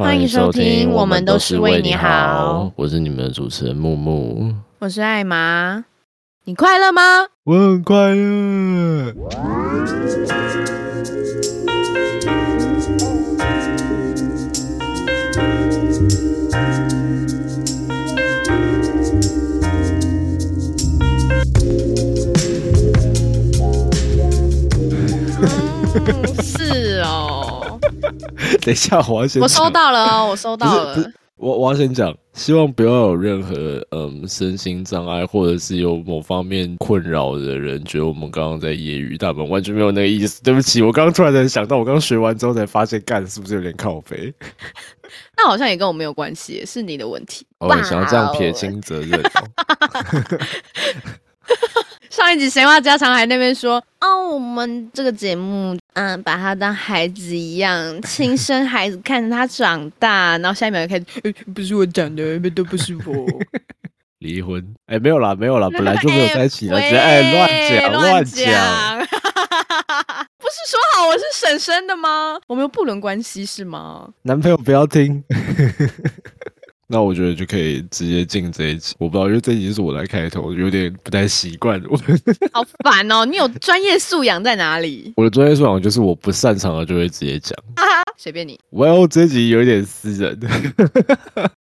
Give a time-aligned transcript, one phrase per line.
[0.00, 2.72] 欢迎收听，我们都是为你好。
[2.74, 5.84] 我是你们的主持人木木，我是艾玛。
[6.44, 7.02] 你快乐吗？
[7.44, 9.12] 我很快乐。
[9.12, 9.84] 嗯
[26.42, 27.39] 是哦，
[28.62, 31.12] 等一下，我要先我收到了哦，我收到了。
[31.36, 40.42] 我我要先讲，希望不要有任何嗯身心障碍或者是有某方面困扰的人，觉得我们刚刚在揶揄他们，完全没有那个意思。
[40.42, 44.30] 对不起，我刚刚突然才想到，我刚学完之后才发现，干是不是有点靠背？
[45.34, 47.46] 那好像也跟我没有关系，是你的问题。
[47.58, 49.18] 我想要这样撇清责任。
[52.10, 57.70] 上一集闲话家常还那边说，哦，我们这个节目，嗯，把他当孩子一样，
[58.02, 63.26] 亲生孩子看着他长大，然后下一秒就开始， 不是我讲的，都不是我。
[64.18, 64.62] 离婚？
[64.86, 69.06] 哎，没有啦，没有啦，本来就没有在一起了，只哎，乱讲乱讲。
[70.36, 72.38] 不是说好我是婶婶的吗？
[72.48, 74.10] 我们有不伦关系是吗？
[74.22, 75.22] 男朋友不要听。
[76.92, 81.80] 那我觉得就可以直接进这一集，我不知道，因为这一集是我来开头，有点不太习惯。
[81.88, 81.96] 我
[82.50, 83.24] 好烦哦！
[83.24, 85.12] 你有专业素养在哪里？
[85.16, 87.56] 我的专业素养就是我不擅长的就会直接讲。
[88.16, 88.58] 随便你。
[88.72, 90.40] Well，这集有点私人，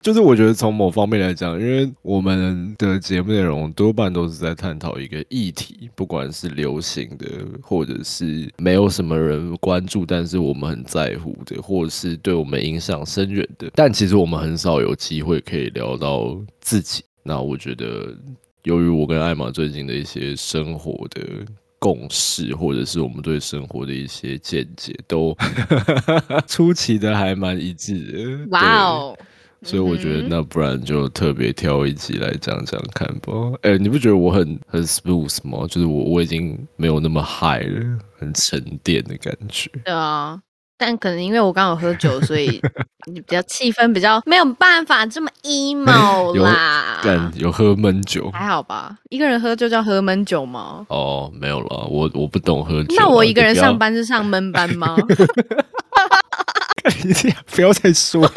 [0.03, 7.27] 就是我觉得从某方面来讲，因为我们的节目内容多半都是在探讨一个议题，不管是流行的，
[7.61, 13.71] 或者是没有什么人关注，但是我们很在乎的，或者是对我们影响深远的。
[13.75, 17.05] 但其实我们很少有机会可以聊到自己。
[17.23, 18.17] 那我觉得，
[18.63, 21.21] 由于我跟艾玛最近的一些生活的。
[21.83, 25.35] 共识，或者是我们对生活的一些见解，都
[26.47, 28.47] 出奇的还蛮一致。
[28.51, 29.19] 哇哦！
[29.63, 33.33] 所以我觉得，那不然就特别挑一集来讲讲看吧。
[33.63, 35.67] 哎，你不觉得我很很 smooth 吗？
[35.69, 39.71] 就是我我已经没有那么 high 了，很沉淀的感觉。
[39.85, 40.41] 对啊。
[40.83, 42.59] 但可能因为我刚好喝酒，所以
[43.13, 46.99] 你 比较气氛比较没有办法这么 emo 啦。
[47.05, 48.97] 有有喝闷酒，还好吧？
[49.11, 50.87] 一个人喝就叫喝闷酒吗？
[50.89, 52.95] 哦，没有了，我我不懂喝酒。
[52.97, 54.97] 那我一个人上班是上闷班吗？
[57.55, 58.33] 不要再说了，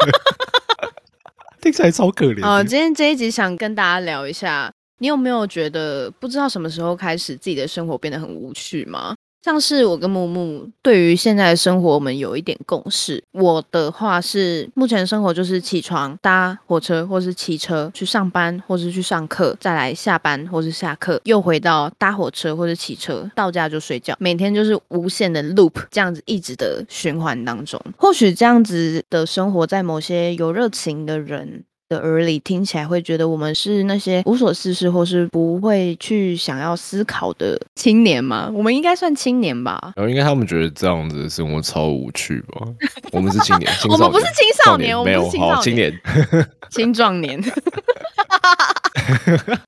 [1.64, 2.46] 听起来超可怜。
[2.46, 9.14] 哦，今天这一集想跟大家聊一下，你有没有觉得不知道什么时候开始自己的生活变得很无趣吗？
[9.44, 13.22] 像是我跟木木对于现在的生活，我们有一点共识。
[13.32, 24.16] 我的话是，目前生活就是起床搭火车，或是骑车去上班，或是去上课，再来下班或是下课，又回到搭火车或者骑车，到家就睡觉。
[24.18, 27.78] 每天就是无限的 loop，这样子一直的循环当中。
[27.98, 31.64] 或许这样子的生活，在某些有热情的人。
[31.88, 38.50] 的耳里听起来会觉得我们是那些无所事事或是不会去想要思考的青年吗？
[38.54, 39.92] 我们应该算青年吧？
[39.96, 42.66] 然后应该他们觉得这样子的生活超无趣吧？
[43.12, 45.30] 我们是青年， 我们不是青少年，我们是
[45.62, 45.92] 青年，
[46.70, 47.42] 青壮年。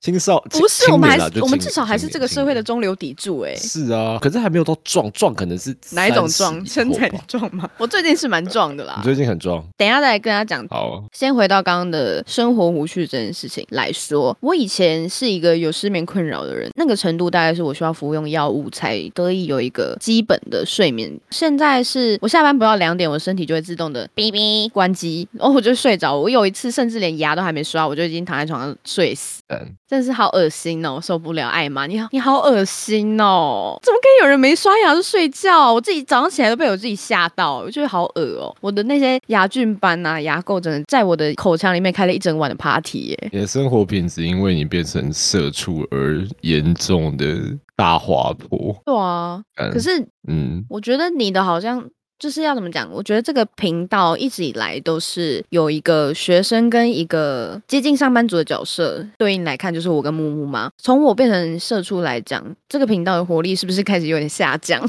[0.00, 6.65] 青少不是我们还是我们至少还是这个社会的中流砥柱哎，是啊，可是还没有到壮壮，可能是哪一种壮？
[6.65, 7.69] 身材壮吗？
[7.76, 9.62] 我最近是蛮壮的啦，你最近很壮。
[9.76, 10.66] 等一下再来跟他讲。
[10.69, 21.11] 好，先回到刚刚的生活无趣这件事情来说，我以前是一个有失眠困扰的人，那个程度大概是我需要服用药物才得以有一个基本的睡眠。
[21.31, 26.17] 现在是我下班不到两点，我身体就会自动的哔哔关机，然后我就睡着。
[26.17, 29.43] 我有一次甚至连牙都还没刷，我就已经躺在床上睡死。
[29.88, 31.47] 真的是好恶心哦，受不了！
[31.47, 33.78] 艾玛，你好，你好恶心哦！
[33.84, 35.73] 怎么可以有人没刷牙就睡觉？
[35.73, 38.53] 我自己早上起来都被我自己吓到，我觉得好恶哦。
[38.61, 43.29] 我的那些牙菌斑啊、牙垢，真的在我的口腔里面开了一整晚的 party 耶！
[43.33, 47.39] 你的生活品质因为你变成社畜而严重的
[47.75, 48.77] 大滑坡。
[48.84, 49.43] 对啊，
[49.73, 51.89] 可是，嗯，我觉得你的好像。
[52.19, 52.91] 就是要怎么讲？
[52.91, 60.70] 我觉得这个频道一直以来都是有一个学生跟一个接近上班族的角色，对应来看就是我跟木木嘛？
[60.79, 64.82] 从我变成社畜来讲，这个频道的活力是不是开始有点下降？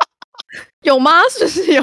[0.80, 1.20] 有吗？
[1.30, 1.82] 是不是有？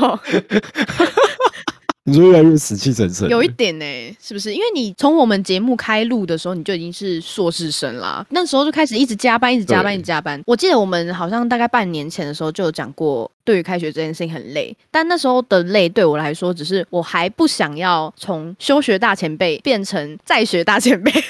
[2.05, 3.85] 你说越来越死气沉沉，有一点呢，
[4.21, 4.53] 是不是？
[4.53, 10.41] 因为你从我们节目开录的时候，你就已经是硕士生啦，那时候就开始一直加班，一直加班，一直加班。
[10.45, 21.09] 我记得我们好像大概半年前的时候就有讲过，对于开学这件事情很累，但那时候的累对我来说，只是我还不想要从休学大前辈变成在学大前辈。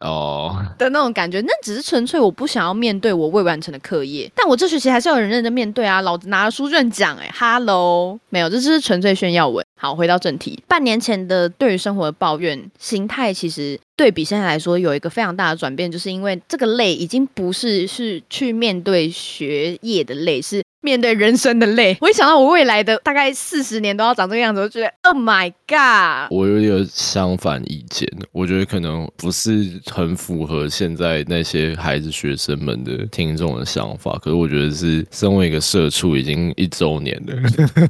[0.00, 6.00] 哦，的那种感觉，那只是纯粹我不想要面对我未完成的课业，但我这学期还是要有人认真面对啊！
[6.00, 9.62] 老子拿了书卷奖，哎，Hello，没有，这只是纯粹炫耀文。
[9.76, 20.62] 好，回到正题，半年前的对于生活的抱怨心态，其实对比现在来说有一个非常大的转变，就是因为这个累已经不是是去面对学业的累，是。
[20.82, 26.30] 面对人生的累，我一想到我未来的大概四十年都要长这个样子，我就觉得 Oh my God！
[26.30, 34.18] 我有点相反意见，我觉得可能不是很符合现在那些孩子学生们的听众的想法。
[34.22, 37.34] 可是我觉得是身为一个社畜，已经一周年了，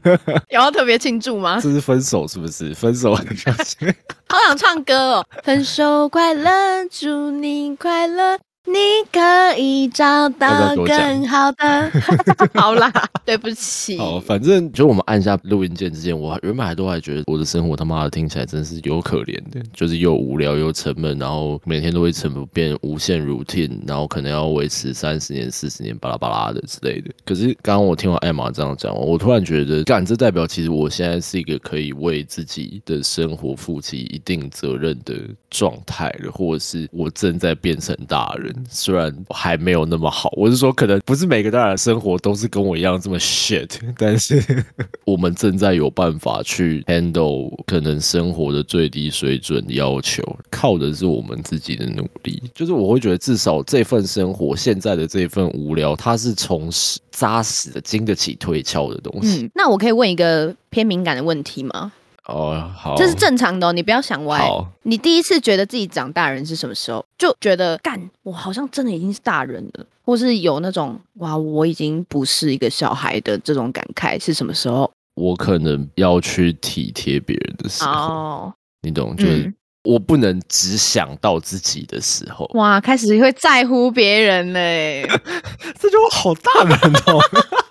[0.51, 1.61] 有要特别庆祝吗？
[1.63, 2.75] 这是分手是不是？
[2.75, 3.89] 分手很伤心，
[4.29, 5.27] 好想唱歌哦！
[5.45, 6.51] 分手快乐，
[6.91, 8.39] 祝你快乐。
[8.67, 8.77] 你
[9.11, 11.91] 可以找到更好的。
[12.55, 12.93] 好啦，
[13.25, 13.97] 对不起。
[13.97, 27.11] 好，反正就我们按下录音键之前，我原本还都还觉得我的生活他妈的听起来真是有可怜的，就是又无聊又沉闷，然后每天都会沉不变无限 routine，然后可能要维持三十年、四十年巴拉巴拉的之类的。
[27.25, 35.15] 可是刚刚我听完艾玛这样讲，我突然觉得，干这代表其实我现在是一个可以为自己的生活负起一定责任的
[35.49, 38.55] 状态了，或者是我正在变成大人。
[38.69, 44.43] 虽然还没有那么好，我是说，可能不是每个大人生活都是跟我一样这么 shit， 但是
[45.05, 52.43] 我们正在有办法去 handle 可能生活的最低水准要求，靠的是我们自己的努力。
[52.55, 59.51] 就是我会觉得，至少这份生活现在的这份无聊，它是从实扎实的、经得起推敲的东西。
[59.55, 61.93] 那我可以问一个偏敏感的问题吗？
[62.27, 64.41] 哦，好，这是正常的，你不要想歪。
[64.83, 67.05] 你第一次觉得自己长大人是什么时候？
[67.19, 74.91] 就觉得干，我好像真的已经是大人了，或是有那种哇，我已经不是一个小孩的这种感慨是什么时候？
[75.15, 78.53] 我可能要去体贴别人的时候，
[78.83, 79.15] 你懂？
[79.17, 79.53] 就是
[79.85, 82.49] 我不能只想到自己的时候。
[82.55, 85.07] 哇，开始会在乎别人嘞，
[85.79, 87.19] 这就好大人哦。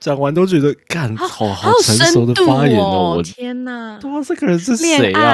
[0.00, 3.16] 讲完都觉得，干，好好成熟的发言哦！
[3.18, 5.20] 我天哪，哇，这个人是谁啊？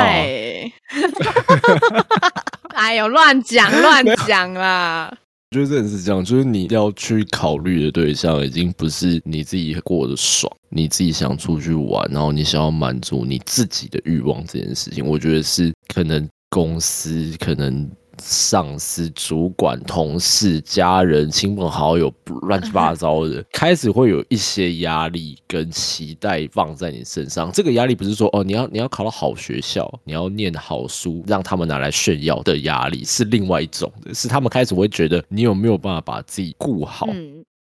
[2.75, 5.17] 哎呦，乱讲乱讲啦！
[5.53, 17.89] 我觉得真的是这样，就是你要去考虑的对象，已经不是你自己过得爽，你自己想出去玩，然后你想要满足你自己的欲望这件事情，我觉得是可能公司可能。
[18.23, 27.51] 上司、主管、同事、家人、亲朋好友，乱七八 糟的，开始会有一些压力跟期待放在你身上。
[27.53, 37.07] 这个压力不是说哦，你要你要考到好学校，你要念好书，让他们拿来炫耀的压力，是另外一种的，是他们开始会觉得你有没有办法把自己顾好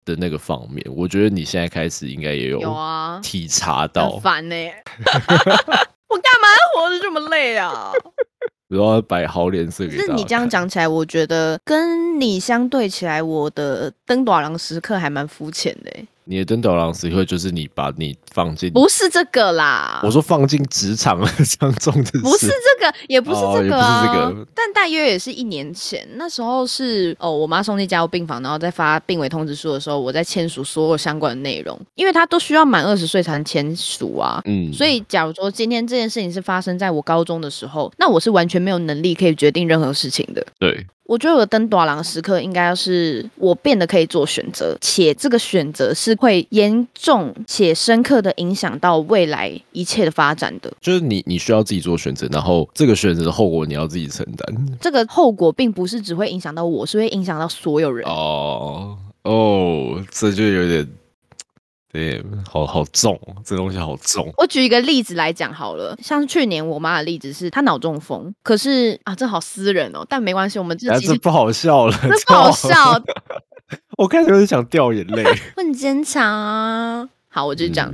[0.06, 0.86] 的那个方面。
[0.96, 4.56] 我觉得你现在开始应该也有有啊，体察到烦呢。
[6.10, 7.92] 我干嘛要活得这么累啊？
[8.68, 10.04] 然后摆好脸色给他。
[10.04, 15.92] 是你这样讲起来，我觉得跟你相对起来，我的登短廊时刻还蛮肤浅的。
[16.28, 20.02] 你的登岛郎时刻就是你把你放进，不是这个啦。
[20.04, 21.18] 我说放进职场
[21.58, 24.34] 当中的，不是这个，也不是这个啊。
[24.54, 34.42] 但大约也是一年前，那时候是哦，我妈送进加护病房，然后在发病危通知书的时候，我在签署所有相关的内容，因为他都需要满二十岁才能签署啊。
[34.46, 40.46] 嗯，所以假如说今天这件事情是发生在我高中的时候，那我是完全没有能力可以决定任何事情的。
[40.60, 40.86] 对。
[41.08, 50.72] 我觉得我登短廊时刻应该是我变得可以做选择，且这个选择是会严重且深刻的影响到未来一切的发展的。
[50.82, 54.78] 就是你你需要自己做选择，然后这个选择的后果你要自己承担。
[54.82, 58.06] 这个后果并不是只会影响到我，是会影响到所有人。
[58.06, 60.88] 哦哦，这就有点。
[61.98, 64.32] 对，好好重，这东西好重。
[64.38, 73.02] 我举一个例子来讲好了，像去年我妈的例子是她脑中风，可是啊，这好私人哦，但没关系，我们这这不好笑了，这不好笑。
[73.98, 75.24] 我开始有点想掉眼泪。
[75.58, 77.92] 很坚强啊，好，我就讲。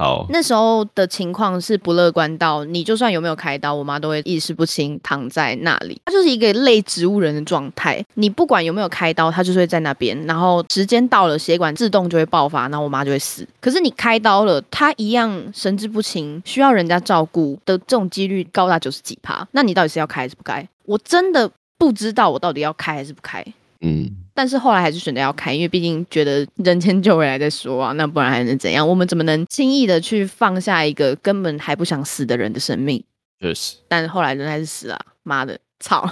[0.00, 6.00] 好，那时候的情况是不乐观到你就算有没有开刀，我妈都会意识不清躺在那里。
[6.06, 10.18] 她就是一个类植物人的状态，你不管有没有开刀，她就是会在那边。
[10.24, 13.46] 然后时间到了，血管自动就会爆发，然后我妈就会死。
[13.60, 19.46] 可是你开刀了，她一样神志不清，需要人家照顾的这种几率高达九十几趴。
[19.52, 20.66] 那你到底是要开还是不开？
[20.86, 23.44] 我真的不知道我到底要开还是不开。
[23.80, 24.10] 嗯。
[24.32, 28.86] 但是后来还是选择要开，因为毕竟觉得人间就未来再说啊，那不然还能怎样？
[28.88, 33.02] 我们怎么能轻易的去放下一个根本还不想死的人的生命？
[33.38, 34.98] 确实，但是后来人还是死了。
[35.22, 36.08] 妈的，操！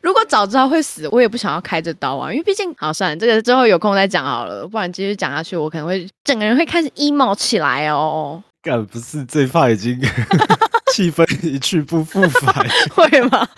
[0.00, 2.74] 如果早知道会死，我也不想要开这刀啊，因为毕竟……
[2.76, 8.42] 好，算了，这个之后有空再讲好了，不然继续讲下去，我可能会整个人会开始 emo 起来哦。
[8.62, 10.00] 干不是这怕已经
[10.92, 13.48] 气氛一去不复返， 会吗？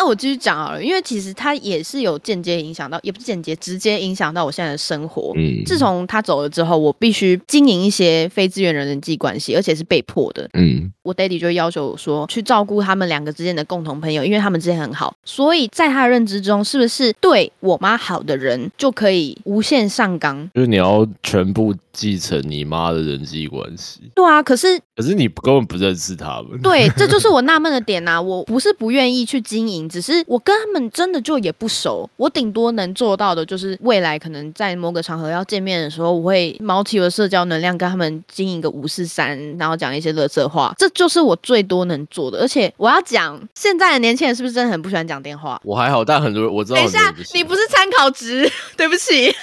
[0.00, 5.34] 那我继续讲好了，因为其实他也是有间接影响到，也不是间接，直接影响到我现在的生活。
[5.36, 10.48] 嗯自从他走了之后，我必须经营一些非资源人人际关系，而且是被迫的。
[10.54, 20.48] 嗯我 daddy 就要求我说去照顾他们两个之间的共同朋友，因为他们之间很好，所以在他的认知中，是不是对我妈好的人就可以无限上纲？
[20.54, 26.58] 就是你要全部继承你妈的人际关系，对啊，可是可是你根本不认识他们。
[26.62, 32.08] 对，这就是 我纳闷的点呐、我不是不愿意去经营，只是我跟他们真的就也不熟。
[32.16, 42.38] 我顶多能做到的就是未来可能在某个场合要见面的时候，我会毛起我的社交能量，跟他们经营个五四三，然后讲一些乐色话，这就是我最多能做的。
[42.38, 45.60] 而且我要讲，现在的年轻人是不是真的很不喜欢讲电话？
[45.64, 49.34] 我还好，但很多人我知道等一下你不是参考值， 对不起。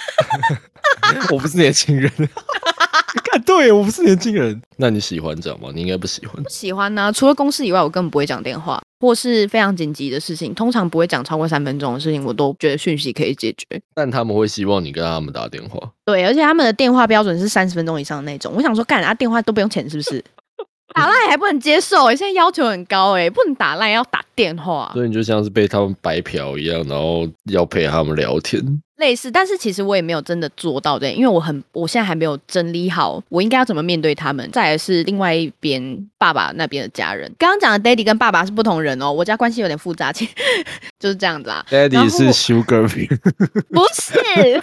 [1.01, 2.09] 欢 我不是年轻人。
[3.29, 4.61] 看，对我不是年轻人。
[4.77, 5.69] 那你喜欢讲吗？
[5.73, 6.41] 你应该不喜欢。
[6.41, 13.65] 不喜欢呢、除了公事以外，我根本不会讲电话，或是非常紧急的事情，通常不会讲超过三分钟的事情，我都觉得讯息可以解决。
[13.93, 15.79] 但他们会希望你跟他们打电话。
[16.05, 18.53] 对，而且他们的电话标准是三十分钟以上的那种。
[18.55, 20.23] 我想说，干啊，电话都不用钱是不是？
[20.95, 28.63] 打赖还不能接受、欸，现在要求很高哎、不能打赖，要打电话，所以你就像是被他们白嫖一样，然后要陪他们聊天。
[28.97, 29.31] 类似。
[29.31, 34.47] 但是其实我也没有真的做到对，因为我很，我现在还没有整理好我应该要怎么面对他们。
[34.51, 40.31] 再来是另外一边爸爸那边的家人，刚刚讲的 daddy 跟爸爸是不同人哦，我家关系有点复杂，其实
[40.99, 41.65] 就是这样子啊。
[41.69, 42.87] 然 Daddy 是 Sugar
[43.69, 44.61] 不是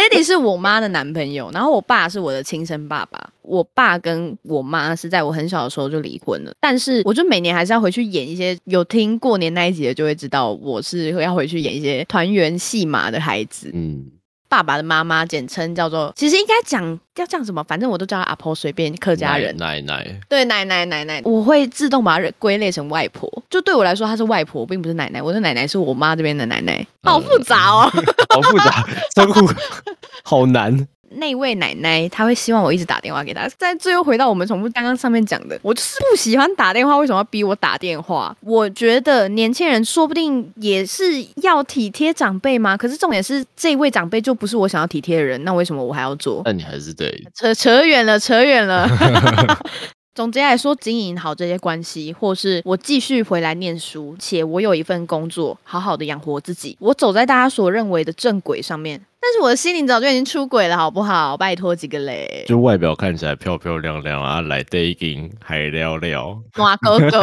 [0.00, 3.30] ，Daddy 是我妈的男朋友，然后我爸是我的亲生爸爸。
[3.42, 13.68] 我爸跟我妈是在我很小的时候就离婚了，但是我就每年还是要回去演一些，有听过年那一集的就会知道，我是要回去演一些团圆戏码的孩子。
[13.74, 14.04] 嗯，
[14.50, 19.56] 爸爸的妈妈简称叫做，其实应该讲要叫什么，反正我都叫她阿婆，随便客家人。
[19.56, 23.30] 奶奶，对奶奶奶奶，我会自动把它归类成外婆。
[23.48, 25.22] 就对我来说，她是外婆，并不是奶奶。
[25.22, 27.88] 我的奶奶是我妈这边的奶奶，好复杂哦。
[28.34, 29.48] 好复杂，称呼
[30.24, 30.86] 好难。
[31.10, 33.48] 那位奶奶，她会希望我一直打电话给她。
[33.58, 38.36] 在最后回到我们重复刚刚上面讲的，我就是不喜欢打电话，为什么要逼我打电话？
[38.40, 41.04] 我觉得年轻人说不定也是
[41.42, 42.76] 要体贴长辈吗？
[42.76, 46.42] 可是重点是这位长辈就不是我想要体贴的人，那为什么我还要做？
[46.44, 48.88] 那你还是得 扯扯远了，扯远了。
[50.14, 59.00] 总结来说，经营好这些关系，或是我继续回来念书，且我有一份工作，好好的养活自己，我走在大家所认为的正轨上面。
[59.22, 61.36] 但是我的心灵早就已经出轨了，好不好？
[61.36, 66.40] 拜托几个嘞，就外表看起来漂漂亮亮啊，来 dating 还聊聊。
[66.56, 67.20] 哇哥哥。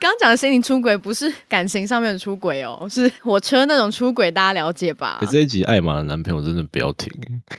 [0.00, 5.26] 刚 刚讲的心灵出轨不是感情上面的出轨哦，是火车那种出轨，大家了解吧可？
[5.26, 7.08] 这一集艾玛的男朋友真的不要停，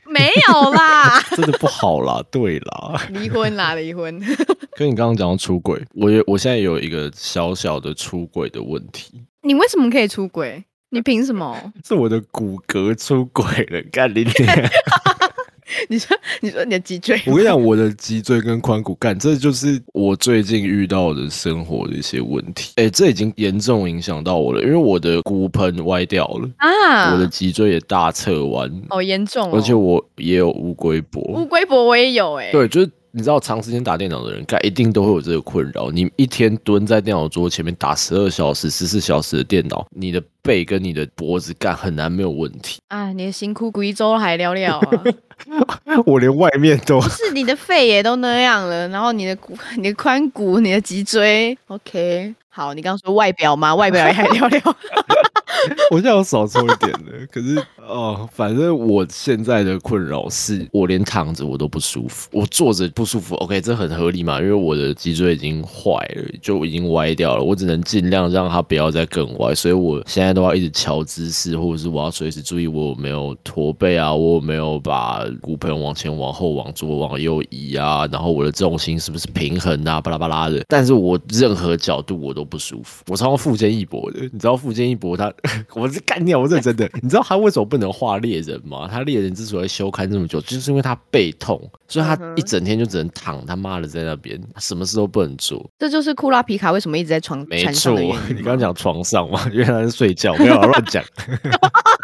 [0.06, 2.22] 没有啦， 真的不好啦。
[2.30, 4.20] 对啦，离婚啦，离婚。
[4.76, 10.64] 跟你刚刚讲到出轨，我有我现在有一个小小的出轨的问题，你为什么可以出轨？
[10.90, 11.56] 你凭什么？
[11.86, 13.82] 是我的骨骼出轨了。
[13.92, 14.72] 干你脸！
[15.88, 17.16] 你说，你说你的脊椎？
[17.28, 22.74] 我跟你讲，我的脊椎跟髋骨干，这就是我最近遇到的生活的一些问题。
[22.78, 29.52] 哎、这已经严重影响到我了，因为我的骨盆歪掉了，啊，我的脊椎也大侧弯，好严重哦！
[29.54, 31.22] 而且我也有乌龟脖。
[31.40, 35.90] 乌龟脖我也有哎、对，就是你知道，长时间打电脑的人，该一定都会有这个困扰。
[35.90, 42.80] 你一天蹲在电脑桌前面打十二小时、十四小时的电脑，你的背跟你的脖子干很难没有问题。
[42.90, 45.04] 啊，你的辛苦贵州还聊聊啊，
[46.06, 53.74] 我连外面都 不是你的肺也都那样了，然后你的骨、你的髋骨、你的脊椎，OK，好，你刚刚说外表吗？
[53.74, 54.62] 外表也还聊聊，
[55.92, 63.36] 我现在有少抽一点的，可是哦，反正我现在的困扰是我连躺着我都不舒服，我坐着不舒服。
[63.36, 80.64] OK，这很合理嘛，因为我的脊椎已经坏了，就已经歪掉了，我只能尽量让它不要再更歪，所以我现在都要一直调姿势，或者是我要随时注意我有没有驼背啊，我有没有把骨盆往前、往后、往左、往右移啊，然后我的重心是不是平衡啊，巴拉巴拉的。
[80.68, 85.32] 但是我任何角度我都不舒服，我超过富坚义博的，你知道富坚义博他，
[85.74, 88.88] 我是干掉，我认真的，你知道他为什么不能画猎人吗？
[88.92, 95.70] 他猎人之所以休刊这么久，就是因为他背痛，所以他一整天就只能躺他妈的在那边，什么事都不能做。
[95.78, 101.04] 这就是库拉皮卡为什么一直在床没错，你刚刚讲床上嘛，因为他在睡觉，没有啊乱讲。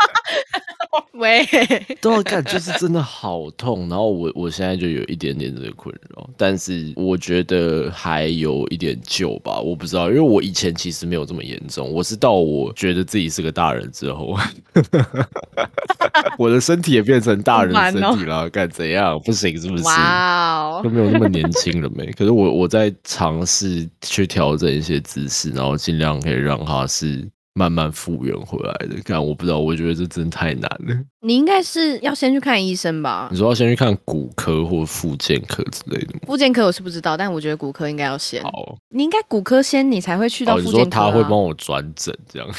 [1.15, 1.45] 喂，
[2.01, 3.87] 都要干，就是真的好痛。
[3.87, 14.37] 然后我我现在就有一点点这个困扰，但是我觉得还有一点救吧，我不知道，因为我以前其实没有这么严重，我是到我觉得自己是个大人之后，
[16.37, 19.19] 我的身体也变成大人身体了，干怎样？
[19.23, 19.83] 不行是不是？
[19.83, 22.05] 哇哦，都没有那么年轻了没？
[22.11, 27.25] 可是我我在尝试去调整一些姿势，然后尽量可以让它是。
[27.57, 30.93] 慢慢复原回来的，但我不知道，我觉得这真的太难了。
[31.21, 33.29] 你应该是要先去看医生吧？
[33.31, 36.19] 你说要先去看骨科或复健科之类的吗？
[36.27, 38.43] 复健科我是不知道，但我觉得骨科应该要先。
[38.43, 40.77] 好，你应该骨科先，你才会去到复健科。
[40.79, 42.47] 你说他会帮我转诊这样？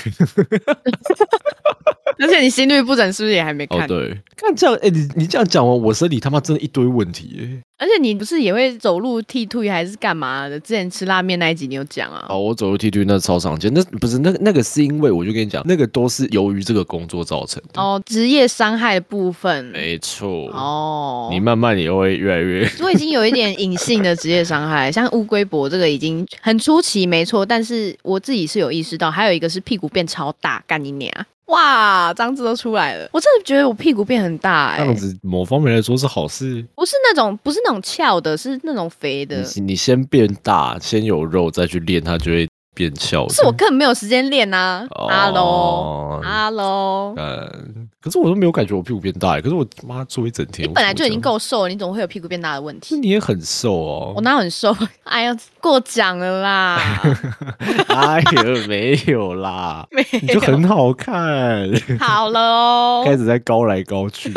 [2.20, 3.87] 而且你心率不整是不是也还没看？
[3.87, 7.62] 对，看这样，哎，你你这样讲完，我身体他妈真的一堆问题哎。
[7.78, 10.58] 而且你不是也会走路剃腿还是干嘛的？
[10.61, 12.25] 之前吃拉面那一集你有讲啊？
[12.30, 17.78] 哦，我走路剃腿那超常见，那不是那那个是因为我就跟你讲，那个都是由于这个工作造成的。
[17.78, 19.66] 哦，职业伤害的部分。
[19.66, 20.49] 没错。
[20.52, 21.28] 哦。
[21.30, 22.66] 你慢慢也会越来越。
[22.80, 27.44] 我已经有一点隐性的职业伤害，像乌龟脖这个已经很出奇，没错。
[27.44, 31.12] 但是我自己是有意识到，还有一个是屁股变超大，干你娘！
[31.47, 33.09] 哇，张字都出来了！
[33.12, 39.43] 我真的觉得我屁股变很大哎，这样子某方面来说是好事，不是那种不是那种翘的，是那种肥的。
[39.55, 42.49] 你你先变大，先有肉再去练，它就会。
[42.76, 44.87] 变翘是我根本没有时间练呐。
[44.90, 46.23] Hello，Hello，
[47.16, 52.95] 嗯，可是我都没有感觉我屁股变大，可是我妈坐一整天，你本来就已经够瘦了，你怎么会有屁股变大的问题？
[52.99, 54.76] 你也很瘦哦，我哪很瘦？
[55.04, 56.78] 哎呀，过奖了啦！
[57.88, 59.87] 哎呀，没有啦，
[60.21, 61.66] 你就很好看，
[61.99, 64.30] 好了哦，开始在高来高去。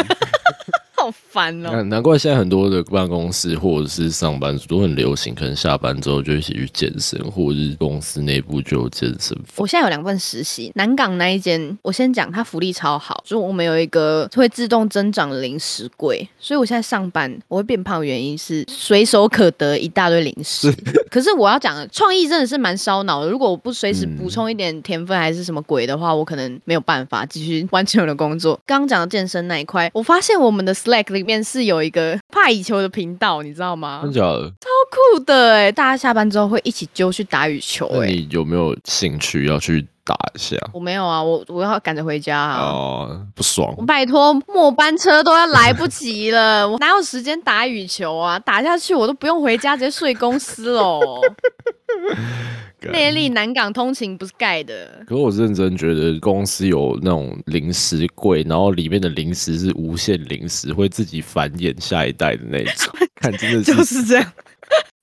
[0.95, 1.83] 好烦哦！
[1.83, 9.55] 难怪现在很多的办公室或者是上班族都很流行，可能下班之后就一起去健身，或者是公司内部就有健身房。
[9.57, 20.73] 我现在有两份实习，南港那一间，我先讲，它福利超好，就我们有一个会自动增长的零食柜，所以我现在上班我会变胖，原因是随手可得一大堆零食。
[21.11, 23.29] 可是我要讲，创意真的是蛮烧脑的。
[23.29, 28.59] 如果我不随时补充一点甜分还是什么鬼的话，我可能没有办法继续完成我的工作。
[28.65, 30.73] 刚刚讲到健身那一块，我发现我们的。
[30.79, 33.99] Slack 里面是有一个怕羽球的频道，你知道吗？
[34.03, 34.47] 真的假的？
[34.61, 35.71] 超酷的哎！
[35.71, 38.07] 大家下班之后会一起揪去打羽球哎。
[38.07, 40.55] 你有没有兴趣要去打一下？
[40.73, 42.71] 我没有啊，我我要赶着回家啊。
[42.71, 43.73] 哦，不爽！
[43.77, 48.39] 我拜托，末班车都要来不及了， 我哪有时间打羽球啊？
[48.39, 51.01] 打下去我都不用回家，直接睡公司喽。
[52.91, 62.93] 内力南港通勤不是盖的，可是我认真觉得公司有那种零食柜，然后里面的零食是无限零食，会自己繁衍下一代的那种。
[63.19, 64.33] 看，真的是就是这样，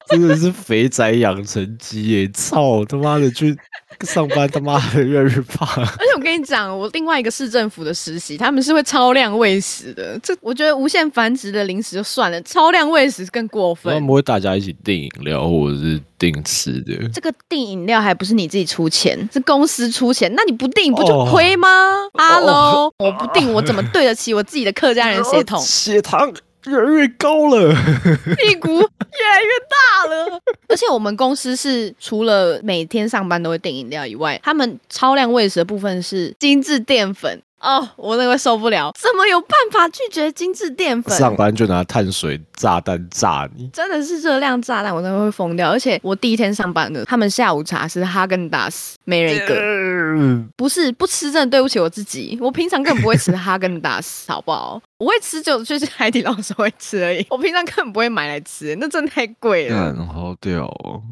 [0.09, 2.31] 真的是肥宅养成机耶！
[2.35, 3.57] 操他妈的去！
[4.03, 10.19] 上班他妈的越来越胖， 而且我跟你讲，我另外一个市政府的实习，他们是会超量喂食的。
[10.23, 13.95] 这我觉得无限繁殖的零食就算了，超量喂食更过分。
[13.95, 17.09] 他们会大家一起订饮料或者是订吃的。
[17.09, 21.69] 这个订饮料还不是你自己出钱，是公司出钱，那你不订不就亏吗
[22.12, 25.59] ？Hello，我不订我怎么对得起我自己的客家人血统？
[25.62, 26.31] 血糖。
[26.66, 27.72] 越来越高了，
[28.37, 30.40] 屁股越来越大了。
[30.68, 37.40] 而且我们公司是除了每天上班都会订饮料以外，他们超量喂食的部分是精致淀粉。
[37.66, 41.18] 哦，我那个受不了，怎么有办法拒绝精致淀粉？
[41.18, 45.68] 上班就拿碳水炸弹炸你，真的是热量炸弹，我真的会疯掉。
[45.68, 52.38] 而且我第一天上班的，他们下午茶是哈根达斯，每人一个，不是不吃，真的对不起我自己。
[52.40, 54.81] 我平常根本不会吃哈根达斯， 好不好？
[54.98, 59.92] 我会吃就就是海底捞时候会吃而已，我平常根本不会买来吃，那真的太贵了。
[60.07, 61.02] 好屌哦！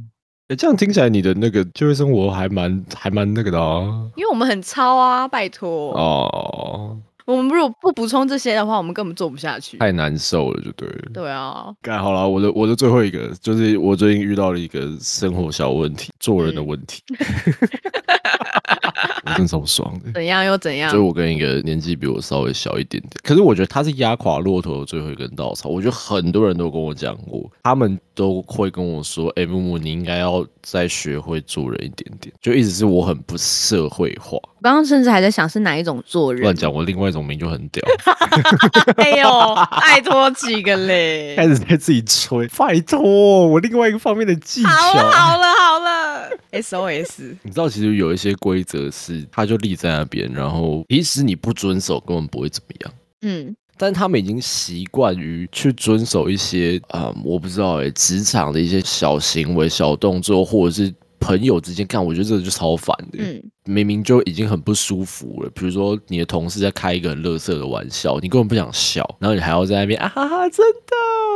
[0.49, 3.81] 哎，这样听起来你的那个就业生活还蛮还蛮那个的啊，
[4.15, 6.99] 因为我们很超啊，拜托哦。
[7.25, 11.11] 我们如果不补充这些的话，我们根本做不下去，太难受了，就对了。
[11.15, 17.03] 对啊，盖好了，我的我的最后一个就是我最近遇到了一个生活小问题，做人的问题。
[17.09, 17.17] 我
[19.37, 20.91] 真超爽的，怎样又怎样？
[20.91, 25.69] 所以我跟一个年纪比我稍微小一点点，可是我觉得他是压垮骆驼的最后一根稻草。
[25.69, 34.37] 我觉得很多人都跟我讲过，他们都会跟我说：“哎，木木，你应该要再学会做人一点点。”就一直是我很不社会化。
[34.37, 36.43] 我刚刚甚至还在想是哪一种做人。
[36.43, 37.83] 乱讲，我另外一种名就很屌。
[38.97, 41.35] 哎呦，拜托几个嘞！
[41.37, 43.01] 开始在自己吹，拜托
[43.47, 44.69] 我另外一个方面的技巧。
[44.71, 46.04] 好了好了好了
[46.53, 47.37] SOS。
[47.43, 49.25] 你知道其实有一些规则是。
[49.31, 52.95] 他就立在那边，然后即使你不遵守，根本不会怎么样。
[53.23, 63.19] 嗯，但是他们已经习惯于去遵守一些啊，我不知道哎，职场的一些小行为、小动作，或者是朋友之间干，我觉得这个就超烦的。
[63.19, 70.65] 嗯，明明就已经很不舒服了，比如说你的同事在开一个很乐色的玩笑，你根本不想笑，然后你还要在那边啊哈哈，真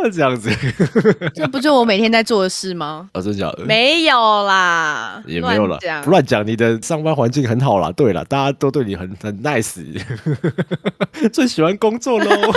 [0.02, 0.50] 的这样子，
[1.34, 3.08] 这不就我每天在做的事吗？
[3.12, 3.64] 啊，真的假的？
[3.64, 7.90] 没有啦，也没有了乱讲，不乱讲，你的上班环境很好啦。
[7.92, 9.82] 对了，大家都对你很很 nice，
[11.32, 12.30] 最喜欢工作喽。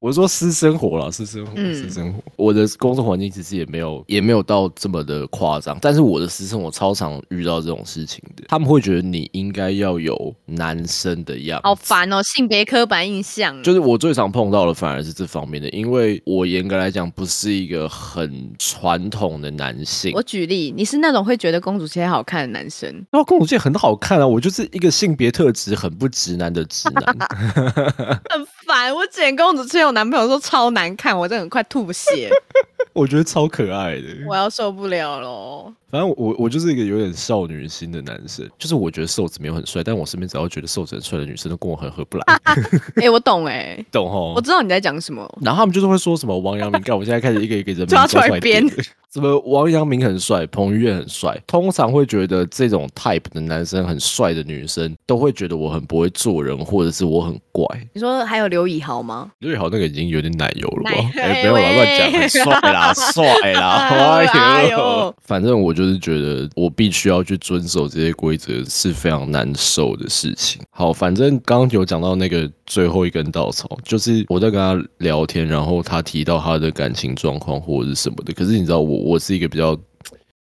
[0.00, 2.22] 我说私生活啦，私生活，嗯私生活。
[2.36, 8.44] 我的工作环境其实也没有，也没有到这么的夸张，但是我的私生活超常遇到这种事情的。
[8.46, 13.60] 他们会觉得你应该要有男生的样子，好烦哦，性别刻板印象。
[13.64, 20.22] 就是我最常碰到的反而是这方面的，因为我严格来讲不是一个很传统的男性我。
[20.22, 27.04] 举例，你是那种会觉得公主切好看的男生， 然后公主切很好看啊，我就是一个性别特质很不直男的直男。
[28.30, 28.94] 很烦。
[28.94, 32.30] 我剪公主切，我男朋友说超难看，我真的很快吐血，
[32.92, 34.02] 我觉得超可爱的。
[34.28, 35.72] 我要受不了喽。
[35.90, 42.24] 反正我我就是一个有点少女心的男生，就是我觉得瘦子没有很帅，但我身边只要觉得瘦子很帅的女生都跟我很合不来，
[43.02, 44.40] 哎、我懂哎、懂哦我？
[44.40, 45.26] 知道你在讲什么。
[45.40, 48.62] 然后他们就是会说什么王阳明，干，我现在开始一个一个人名抓出来编
[49.12, 57.64] 什么王阳明很帅，彭于晏很帅，通常会觉得这种 type 的男生很帅的女生，都会觉得我很不会做人，或者是我很怪。
[57.94, 59.30] 你说还有刘以豪吗？
[59.38, 61.22] 刘以豪那个已经有点奶油了吧奶？
[61.22, 63.88] 哎、没有啦，乱讲，很帅啦，帅啦，
[64.28, 70.60] 哎呦，反正我就是觉得我必须要去遵守这些规则是非常难受的事情。
[70.70, 79.78] 好，反正刚刚有讲到那个最后一根稻草，就是我在跟他聊天，然后他提到他的感情状况或者是什么的，可是你知道我我是一个比较。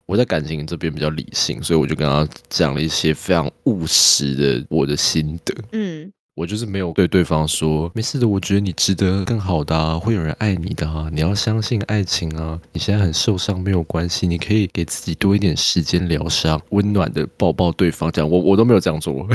[0.09, 5.53] 我在感情这边比较理性，所以我就跟他讲了一些非常务实的我的心得。
[5.73, 12.61] 嗯，我就是没有对对方说没事的，我觉得你值得更好的啊，会有人爱你的啊，你要相信爱情啊。
[12.75, 18.13] 你现在很受伤没有关系，你可以给自己多一点时间疗伤，温暖的抱抱对方。
[18.13, 19.27] 这样我我都没有这样做，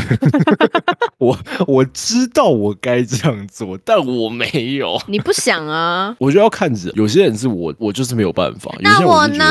[1.18, 1.36] 我
[1.66, 5.02] 我知道我该这样做，但我没有。
[5.08, 6.16] 你不想啊？
[6.22, 8.72] 我就要看着，有些人是我，我就是没有办法。
[8.78, 9.28] 有些那我？
[9.28, 9.44] 呢？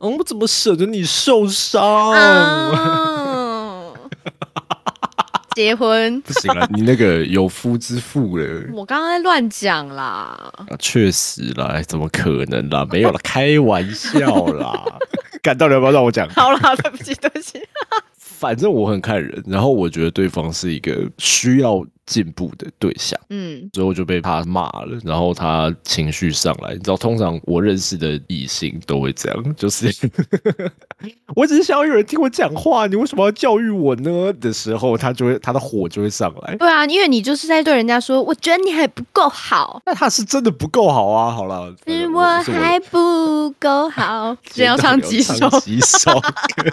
[0.00, 2.10] 嗯，我怎么舍得你受伤？
[2.10, 3.92] 啊，
[5.56, 6.20] 结婚？
[6.20, 8.44] 不行了，你那个有夫之妇了。
[8.74, 10.52] 我刚刚在乱讲啦。
[10.68, 12.86] 啊，确实啦，哎怎么可能啦？
[12.92, 14.84] 没有啦，开玩笑啦。
[15.42, 16.28] 感到底要不要让我讲？
[16.36, 17.58] 好啦，对不起，对不起。
[18.38, 29.90] 反正我很看人，然后我觉得对方是一个需要进步的对象，嗯，最后就被他骂了，然后他情绪上来，你知道，通常我认识的异性都会这样，就是
[31.34, 34.32] 我只是想要有人听我讲话，你为什么要教育我呢？
[34.34, 36.54] 的时候，他就会他的火就会上来。
[36.56, 41.30] 对啊，因为你就是在对人家说，我觉得你还不够好，那他是真的不够好啊！
[41.30, 44.36] 好了，是我是还不够好。
[44.44, 46.70] 只要唱几首，几首歌。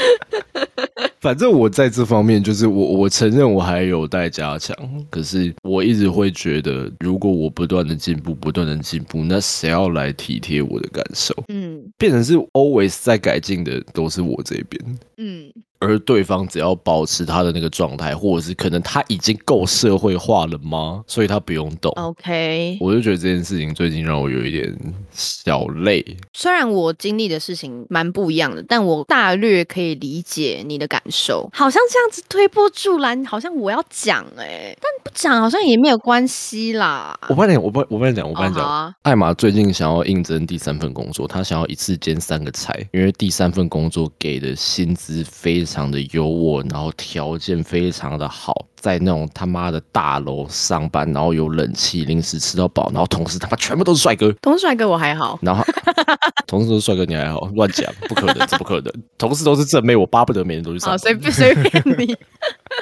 [1.20, 4.74] 反正我在这方面，就是我我承认我还有待加强，
[5.10, 11.34] 可是我一直会觉得，如果我不断的进步，不断的进步，那谁要来体贴我的感受？
[11.48, 11.82] 嗯。
[11.98, 21.02] 变成是 always 在改进的都是我这边，嗯，而对方只要保持他的那个状态，或者是可能他已经够社会化了吗？
[21.06, 21.90] 所以他不用动。
[21.96, 22.78] OK。
[22.80, 24.76] 我就觉得这件事情最近让我有一点
[25.10, 31.48] 小累，虽然我经历的事情蛮不一样的，但我大略可以理解你的感受。
[31.52, 37.18] 好像这样子推波助澜，好像我要讲哎、但不讲好像也没有关系啦。
[37.28, 38.64] 我帮你，我帮我帮你讲，我帮你讲。
[38.64, 55.64] 啊，艾玛最近想要应征第三份工作，她想要一次兼三个差，因为第三份工作给的薪资非常的优渥，然后条件非常的好，在那种他妈的大楼上班，然后有冷气，零食吃到饱，然后同事他妈全部都是帅哥，同事帅哥我还好，然后
[56.46, 60.98] 同事都是帅哥，你还好乱讲，不可能，这不可能，同事都是正妹，我巴不得每天都去上好。
[60.98, 62.16] 随便 随便你。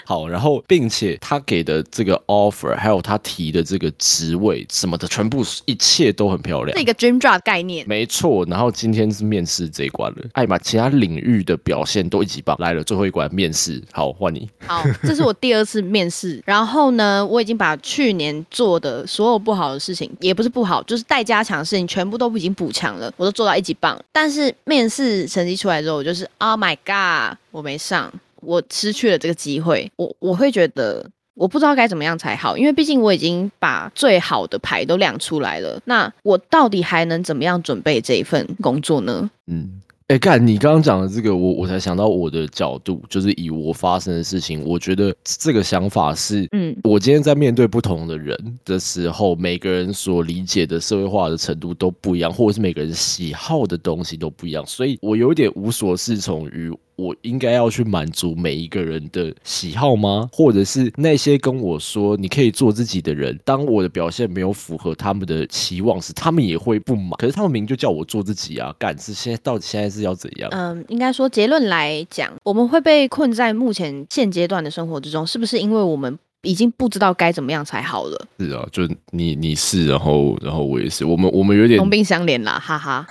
[0.04, 6.88] 好，然后并且他给的这个 offer，还有他提的这个职位什么的，全部一切都很漂亮是一。
[6.88, 7.86] 个 dream job 概念。
[7.86, 14.48] 没错，然后今天是面试这一关了，艾玛其他领域的表现都一级棒，来了最后一关面试，好换你。
[14.66, 23.98] 好，这是我第二次面试，然后呢，我已经把去年做的所有不好的事情，也不是不好，就是待加强的事情，全部都已经补强了，我都做到一级棒。
[24.12, 31.10] 但是面试成绩出来之后，我就是 Oh my God，我没上，我失去了这个机会，我我会觉得。
[31.40, 35.80] 我不知道该怎么样才好，因为毕竟我已经把最好的牌都亮出来了。
[35.84, 39.30] 那我到底还能怎么样准备这一份工作呢？
[39.46, 56.72] 嗯，哎，干，你刚刚讲的这个，我我才想到我的角度，就是以我发生的事情，我觉得这个想法是，嗯，我今天在面对不同的人的时候，每个人所理解的社会化的程度都不一样，或者是每个人喜好的东西都不一样，所以我有点无所适从于。
[56.98, 60.28] 我应该要去满足每一个人的喜好吗？
[60.32, 67.12] 或者是那些跟我说你可以做自己的人，当我的表现没有符合他们的期望时，他们也会不满。
[67.12, 70.50] 可是他们明就叫我做自己啊，干是现在到底现在是要怎样？
[70.52, 78.26] 嗯，应该说结论来讲，我们会被困在目前现阶段的生活之中，是不是因为我们已经不知道该怎么样才好了？
[78.38, 83.06] 是啊，就你你是，然后然后我也是，我们我们有点同病相怜啦，哈哈。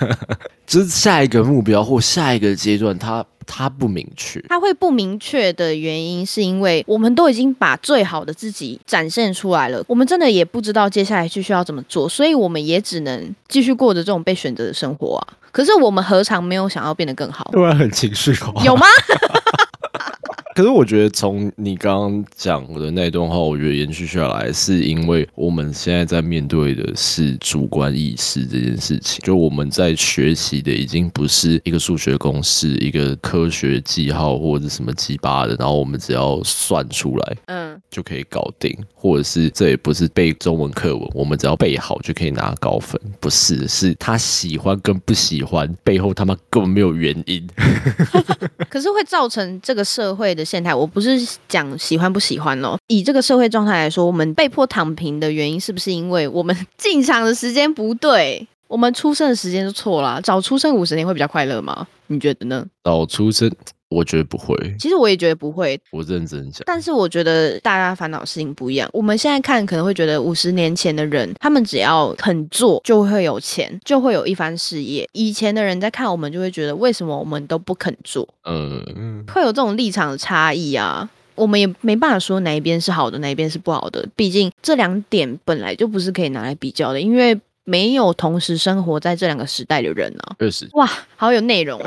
[0.66, 15.26] 就是下一个目标或下一个阶段，他他不明确，他会不明确的原因是因为我们都已经把最好的自己展现出来了，我们真的也不知道接下来继续要怎么做，所以我们也只能继续过着这种被选择的生活啊。
[15.50, 17.48] 可是我们何尝没有想要变得更好？
[17.50, 18.84] 突然很情绪化，有吗？
[20.58, 29.20] 可是我觉得，从你刚刚讲的那段话，我觉得延续下来，是因为我们现在在面对的是主观意识这件事情。
[29.24, 38.76] 就我们在学习的，已经不是一个数学公式、一个科学记号或者什么鸡巴的，然后我们只要算出来，嗯，就可以搞定。
[39.00, 43.00] 或者是这也不是背中文课文，我们只要背好就可以拿高分。
[43.20, 47.48] 不是，是他喜欢跟不喜欢背后他妈根本没有原因。
[48.68, 50.47] 可是会造成这个社会的。
[50.48, 52.78] 现态，我不是讲喜欢不喜欢哦。
[52.86, 58.48] 以这个社会状态来说，我们被迫躺平的原因，是不是因为我们 进场的时间不对？
[58.66, 60.20] 我们出生的时间就错了？
[60.22, 61.86] 早出生五十年会比较快乐吗？
[62.06, 62.64] 你觉得呢？
[62.84, 63.50] 早出生，
[63.88, 64.54] 我觉得不会。
[64.78, 65.80] 其实我也觉得不会。
[65.90, 68.88] 我认真讲，但是我觉得大家烦恼事情不一样。
[68.92, 75.08] 我们现在看可能会觉得五十年前的人，他们只要肯做，就会有钱，就会有一番事业。
[75.12, 78.28] 以前的人在看我们，就会觉得为什么我们都不肯做？
[78.44, 81.08] 嗯，会有这种立场的差异啊。
[81.34, 84.06] 我们也没办法说哪一边是好的，哪一边是不好的。
[84.16, 87.40] 毕竟这两点本来就不是可以拿来比较的，因为。
[87.68, 91.78] 没有同时生活在这两个时代的人啊，确实哇，好有内容。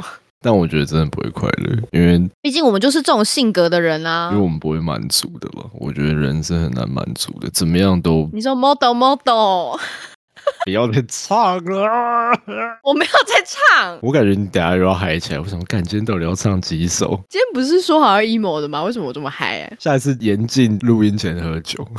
[0.43, 4.29] 但我觉得真的不会快乐，因为毕竟我们就是这种性格的人啊。
[4.31, 8.27] 因为我们不会满足的嘛，我觉得人是很难满足的，怎么样都。
[8.33, 9.77] 你说 model model，
[10.65, 12.31] 不要再唱了，
[12.81, 13.99] 我没有在唱。
[14.01, 17.09] 我感觉你等下又要嗨起来，我想看今天到底要唱几首？
[17.29, 18.81] 今天不是说好要 emo 的吗？
[18.83, 19.71] 为什么我这么嗨？
[19.77, 21.87] 下一次严禁录音前喝酒。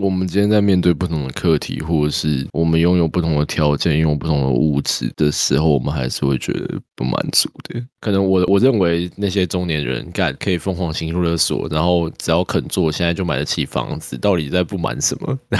[0.00, 7.82] 我们今天在面对不同的课题，或者是我们拥有不同的条件、拥有不同的物质的时候，我们还是会觉得不满足的。
[8.00, 15.36] 可能我我认为那些中年人干可以疯狂行入勒索，然后只要肯做，现在就买得起房子，到底在不满什么？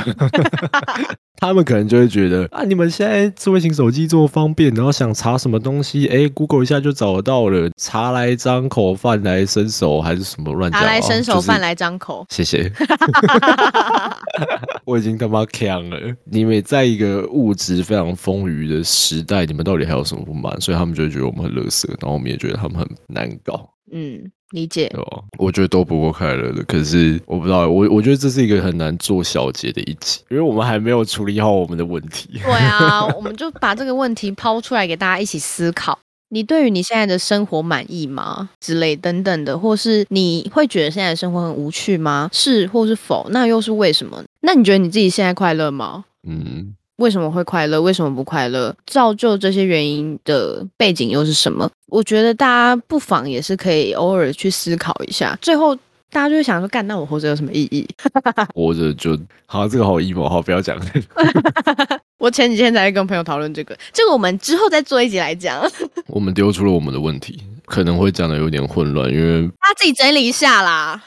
[1.40, 7.70] 他们可能就会觉得啊，你们现在智慧型手机这么方便，然后想查什么东西，哎，Google 一下就找得到了。
[7.76, 10.70] 茶来张口，饭来伸手，还是什么乱？
[10.70, 12.24] 茶来伸手，饭来张口。
[12.30, 12.72] 谢谢。
[14.84, 15.98] 我已经他妈强了。
[16.24, 20.60] 你们在一个物质非常丰腴的时代，你们到底还有什么不满？
[20.60, 23.68] 所以他们就会觉得我们很乐色，然后我们也觉得他们很难搞。
[23.92, 24.30] 嗯。
[24.52, 26.64] 理解哦，我觉得都不够快乐的。
[26.64, 32.40] 可是我不知道，我我觉得这是一个很难做小结的一集，因为我们还没有处理好我们的问题。
[32.42, 35.98] 对啊，我们就把这个问题抛出来给大家一起思考。
[36.30, 38.50] 你对于你现在的生活满意吗？
[38.60, 42.28] 之类等等的，或是你会觉得现在的生活很无趣吗？
[42.32, 43.26] 是或是否？
[43.30, 44.22] 那又是为什么？
[44.40, 46.04] 那你觉得你自己现在快乐吗？
[46.28, 46.74] 嗯。
[46.96, 47.80] 为什么会快乐？
[47.80, 48.74] 为什么不快乐？
[48.84, 51.70] 造就这些原因的背景又是什么？
[51.86, 55.38] 我觉得大家不妨也是可以偶尔去思考一下。
[55.40, 55.78] 最后，
[56.10, 57.86] 大家就会想说：干，那我活着有什么意义？
[58.54, 60.78] 活着就好，这个好 emo，好不要讲。
[62.18, 65.60] 我前几天才跟朋友讨论这个，这个我们之后再做一集来讲。
[66.06, 71.00] 我们丢出了我们的问题，可能会讲的有点混乱，因为他自己整理一下啦。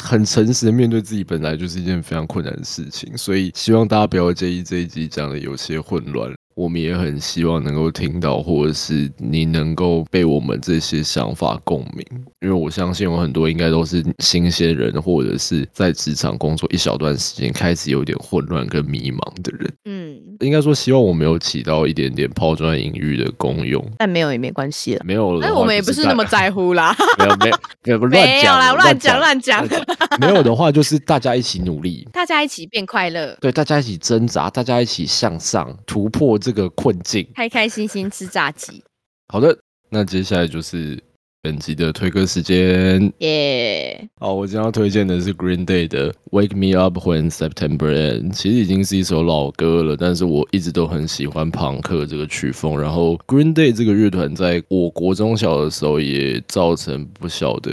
[0.00, 6.30] 很诚实的面对自己，本来就是一件非常困难的事情，所以希望大家不要介意这一集讲的有些混乱。
[6.58, 12.04] 我们也很希望能够听到，或者是你能够被我们这些想法共鸣，
[12.40, 19.72] 因为我相信有很多应该都是新鲜人，或者是在职场工作一小段时间开始有点混乱跟迷茫的人。
[19.84, 26.92] 嗯，应该说希望我们有起到一点点抛砖引玉的功用，但没有也没关系了，没有了，那我们也不是那么在乎啦。
[27.20, 27.50] 没有没
[27.92, 29.64] 有 乱讲啦，乱讲乱讲。
[30.20, 36.36] 没有的话，就是大家一起努力，大家一起变快乐，对，大家一起挣扎，大家一起向上突破。
[36.48, 38.82] 这个困境，开开心心吃炸鸡。
[39.26, 39.54] 好的，
[39.90, 40.98] 那接下来就是
[41.40, 44.08] 本集的推歌时间，耶！
[44.18, 52.76] 好，我今天要推荐的是 Green Day 的《Wake Me Up When September Ends》，其实已经是一首老歌了，但是我一直都很喜欢朋克这个曲风。
[52.76, 57.70] 然后 Green Day 这个乐团在我国中小的时候也造成不小的，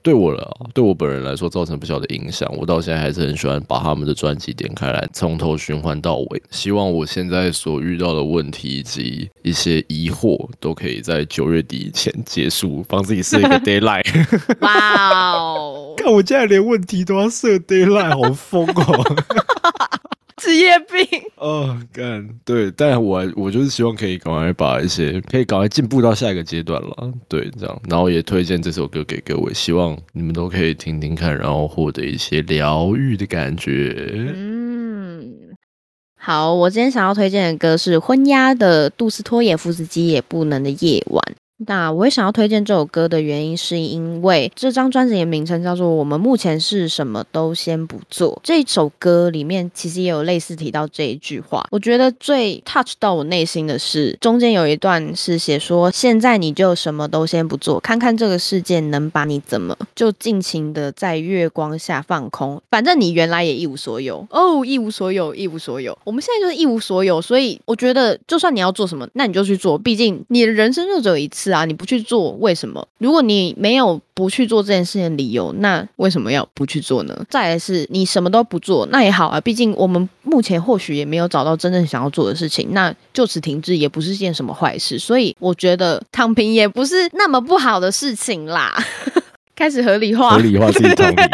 [0.00, 2.48] 对我了，对我本人来说造成不小的影响。
[2.56, 6.42] 我到现在还是很喜欢把他们的专辑点开来，从头循环到尾。
[6.52, 14.54] 希望我现在所遇到的问题以及一些疑惑，都可以在九月底前结束，帮自己设一个 d a y l i g h t。
[14.60, 19.16] 哇哦， 看我现在连问题都要设 d a y l i g h t 好疯哦！
[20.36, 21.20] 职业病。
[21.36, 33.96] 哦，干对，但我我就是希望可以赶快把一些可以赶快进步到下一个阶段了，对，这样，然后也推荐这首歌给各位，希望你们都可以听听看，然后获得一些疗愈的感觉。
[34.36, 35.34] 嗯，
[36.20, 41.22] 好，我今天想要推荐的歌是昏鸦的杜斯托耶夫斯基也不能的夜晚。
[41.66, 48.32] 那我也想要推荐这首歌的原因，是因为这张专辑的名称叫做《我们目前是什么都先不做》。
[48.44, 51.66] 这首歌里面其实也有类似提到这一句话。
[51.72, 62.62] 我觉得最 touch 到我内心的是，中间有一段是写说：“现在你就什么都先不做，看看这个世界能把你怎么，就尽情的在月光下放空。
[62.70, 65.98] 反正你原来也一无所有哦，一无所有，一无所有。
[66.04, 69.76] 我们现在就是一无所有，所以我觉得，就算你要做什么，那你就去做。
[69.76, 71.64] 毕竟你的人生就只有一次。”啊！
[71.64, 72.86] 你不去做，为什么？
[72.98, 77.16] 如果你没有不去做这件事情的理由，那为什么要不去做呢？
[77.30, 79.40] 再来是你什么都不做，那也好啊。
[79.40, 84.98] 毕竟我们目前或许也没有找到真正想要做的事情，那就此停滞也不是件什么坏事。
[84.98, 88.74] 所以我觉得躺平也不是那么不好的事情啦。
[89.54, 91.24] 开始合理化，合理化自己躺平。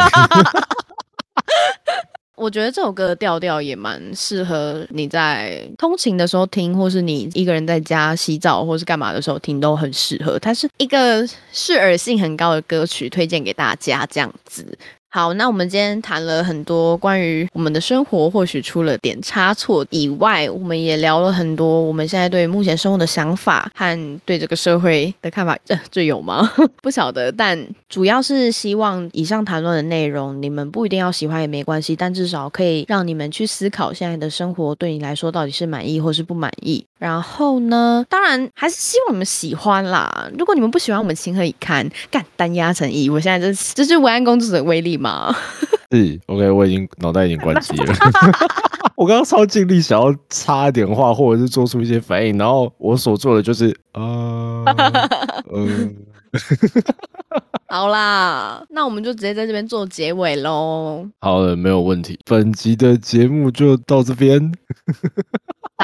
[2.45, 10.39] 我觉得这首歌的调调也蛮适合你在通勤的时候听，或是你一个人在家洗澡或是干嘛的时候听，都很适合。
[10.39, 14.77] 它是一个适耳性很高的歌曲，推荐给大家这样子。
[15.15, 25.57] 好，那我们今天谈了很多关于我们的生活，或许出了点差错以外，我们也聊了很多我们现在对目前生活的想法和对这个社会的看法。
[25.65, 26.51] 这这有吗？
[26.83, 27.57] 不晓得，但
[27.89, 36.85] 主要是希望以上谈论的内容，你们不一定要喜欢也没关系，但至少可以让你们去思考现在的生活对你来说到底是满意或是不满意。
[37.05, 40.27] 然后呢，当然还是希望你们喜欢啦。
[40.39, 41.87] 如果你们不喜欢，我们情何以堪？
[42.11, 44.97] 干单压成一，我现在这这是文安公主的威力。
[44.97, 45.37] 吗？
[45.93, 47.93] 是 OK，我已经脑袋已经关机了。
[48.97, 54.65] 我刚刚超尽力想要插一点话，或者是做出一些反应，然后我所做的就是啊，
[55.53, 55.95] 嗯，
[57.69, 61.07] 好啦，那我们就直接在这边做结尾喽。
[61.21, 62.19] 好了，没有问题。
[62.25, 64.53] 本集的节目就到这边。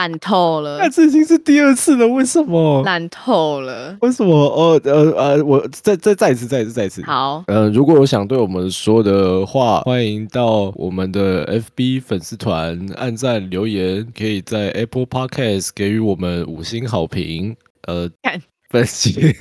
[0.01, 0.79] 烂透了！
[0.79, 2.83] 那这已经是第二次了，为什么？
[2.85, 3.95] 烂透了！
[4.01, 4.35] 为什么？
[4.35, 7.03] 呃呃呃，我再再再一次，再一次，再一次。
[7.03, 17.55] 好，呃，如果有想对我们说的话，欢迎到我们的 FB 粉丝团按赞留言，可以在 Apple Podcast 给予我们五星好评。
[17.87, 19.37] 呃，看分析，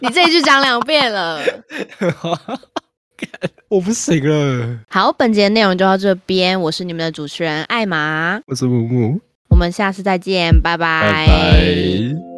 [0.00, 1.40] 你这一句讲两遍了，
[3.70, 4.80] 我不行了。
[4.88, 9.20] 好，本节内容就到这边，我是你们的主持人艾玛，我是木木。
[9.52, 12.31] 我们下次再见，拜拜。